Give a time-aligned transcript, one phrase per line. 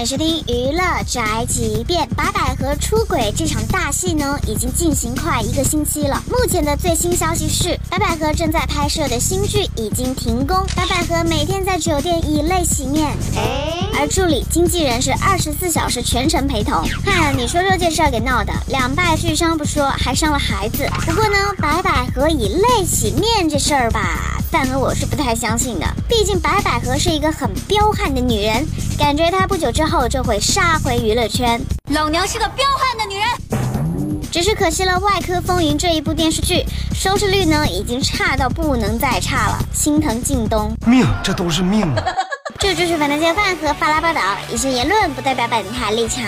[0.00, 2.08] 迎收听娱乐宅急便。
[2.16, 6.20] 白百合出轨这场大戏呢，已经进行快一个星期了。
[6.28, 10.66] 目前的最新消息是，白百合正在拍摄的新剧已经停工。
[10.74, 13.16] 白百合每天在酒店以泪洗面，
[13.96, 16.84] 而助理、经纪人是二十四小时全程陪同。
[17.04, 20.88] 看你说说这事儿给闹的，两败俱伤不说，还伤了孩子。
[21.06, 24.33] 不过呢，白百合以泪洗面这事儿吧。
[24.56, 28.64] 但和我是不太相信的，毕竟白百合是一个很彪悍的女人，
[28.96, 31.60] 感觉她不久之后就会杀回娱乐圈。
[31.92, 36.64] 老娘是个彪悍的女人，只是可惜了，《外科风云》这一部电视剧
[36.94, 40.72] 收视率呢，已经差到不能再差了，心疼靳东。
[40.86, 42.04] 命，这都是命啊！
[42.56, 44.20] 这就是反正街饭和发拉报道，
[44.52, 46.22] 以上言论不代表本台立场。